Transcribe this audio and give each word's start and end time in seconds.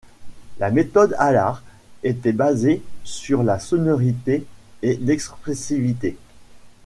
La 0.57 0.71
méthode 0.71 1.15
Allard 1.19 1.61
était 2.01 2.31
basée 2.31 2.81
sur 3.03 3.43
la 3.43 3.59
sonorité 3.59 4.47
et 4.81 4.95
l'expressivité. 4.95 6.17